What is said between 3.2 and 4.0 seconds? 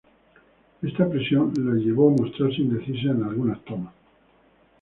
algunas tomas.